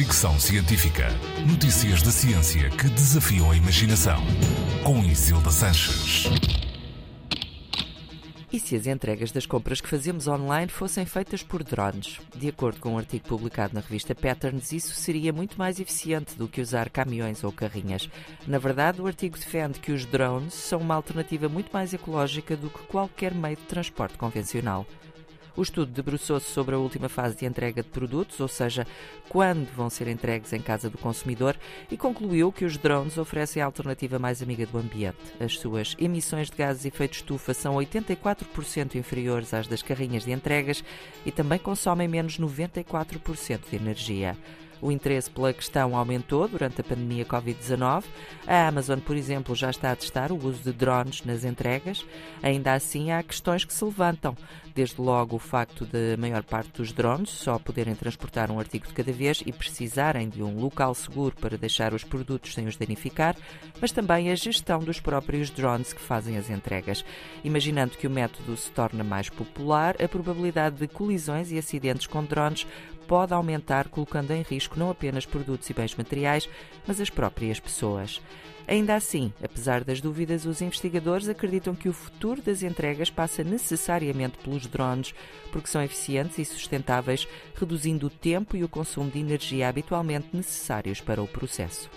[0.00, 1.08] Fricção Científica.
[1.46, 4.18] Notícias da ciência que desafiam a imaginação.
[4.82, 6.24] Com Isilda Sanches.
[8.50, 12.18] E se as entregas das compras que fazemos online fossem feitas por drones?
[12.34, 16.48] De acordo com um artigo publicado na revista Patterns, isso seria muito mais eficiente do
[16.48, 18.08] que usar caminhões ou carrinhas.
[18.46, 22.70] Na verdade, o artigo defende que os drones são uma alternativa muito mais ecológica do
[22.70, 24.86] que qualquer meio de transporte convencional.
[25.60, 28.86] O estudo debruçou-se sobre a última fase de entrega de produtos, ou seja,
[29.28, 31.54] quando vão ser entregues em casa do consumidor,
[31.90, 35.18] e concluiu que os drones oferecem a alternativa mais amiga do ambiente.
[35.38, 40.32] As suas emissões de gases de efeito estufa são 84% inferiores às das carrinhas de
[40.32, 40.82] entregas
[41.26, 44.38] e também consomem menos 94% de energia.
[44.80, 48.04] O interesse pela questão aumentou durante a pandemia Covid-19.
[48.46, 52.04] A Amazon, por exemplo, já está a testar o uso de drones nas entregas.
[52.42, 54.36] Ainda assim, há questões que se levantam.
[54.74, 58.86] Desde logo, o facto de a maior parte dos drones só poderem transportar um artigo
[58.86, 62.76] de cada vez e precisarem de um local seguro para deixar os produtos sem os
[62.76, 63.36] danificar,
[63.80, 67.04] mas também a gestão dos próprios drones que fazem as entregas.
[67.42, 72.24] Imaginando que o método se torna mais popular, a probabilidade de colisões e acidentes com
[72.24, 72.66] drones
[73.10, 76.48] pode aumentar, colocando em risco não apenas produtos e bens materiais,
[76.86, 78.20] mas as próprias pessoas.
[78.68, 84.38] Ainda assim, apesar das dúvidas, os investigadores acreditam que o futuro das entregas passa necessariamente
[84.38, 85.12] pelos drones,
[85.50, 91.00] porque são eficientes e sustentáveis, reduzindo o tempo e o consumo de energia habitualmente necessários
[91.00, 91.90] para o processo.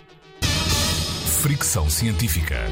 [1.42, 2.64] Fricção científica.